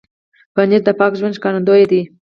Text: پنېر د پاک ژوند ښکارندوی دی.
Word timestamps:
پنېر 0.53 0.81
د 0.87 0.89
پاک 0.99 1.11
ژوند 1.19 1.37
ښکارندوی 1.37 1.83
دی. 1.91 2.01